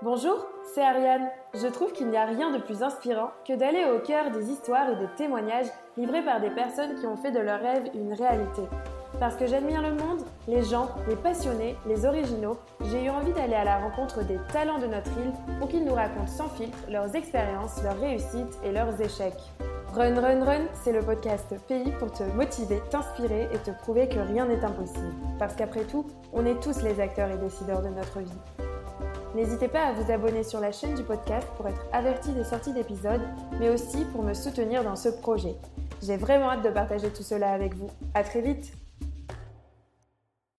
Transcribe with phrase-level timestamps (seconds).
[0.00, 1.28] Bonjour, c'est Ariane.
[1.54, 4.88] Je trouve qu'il n'y a rien de plus inspirant que d'aller au cœur des histoires
[4.88, 5.66] et des témoignages
[5.96, 8.62] livrés par des personnes qui ont fait de leurs rêves une réalité.
[9.18, 13.56] Parce que j'admire le monde, les gens, les passionnés, les originaux, j'ai eu envie d'aller
[13.56, 17.16] à la rencontre des talents de notre île pour qu'ils nous racontent sans filtre leurs
[17.16, 19.42] expériences, leurs réussites et leurs échecs.
[19.94, 24.20] Run Run Run, c'est le podcast Pays pour te motiver, t'inspirer et te prouver que
[24.20, 25.12] rien n'est impossible.
[25.40, 28.38] Parce qu'après tout, on est tous les acteurs et décideurs de notre vie.
[29.38, 32.72] N'hésitez pas à vous abonner sur la chaîne du podcast pour être averti des sorties
[32.72, 33.20] d'épisodes,
[33.60, 35.54] mais aussi pour me soutenir dans ce projet.
[36.02, 37.88] J'ai vraiment hâte de partager tout cela avec vous.
[38.14, 38.72] À très vite